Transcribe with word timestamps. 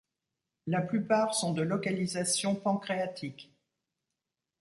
La 0.65 0.81
plupart 0.81 1.35
sont 1.35 1.53
de 1.53 1.61
localisation 1.61 2.55
pancréatique. 2.55 3.53